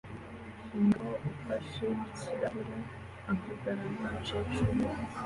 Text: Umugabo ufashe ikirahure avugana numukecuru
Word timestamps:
Umugabo 0.75 1.15
ufashe 1.31 1.85
ikirahure 2.05 2.77
avugana 3.31 3.85
numukecuru 3.95 4.69